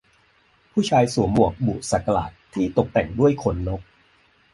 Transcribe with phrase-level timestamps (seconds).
[0.71, 3.81] ผู้ชายสวมหมวกบุสักหลาดที่ตกแต่งด้วยขนนก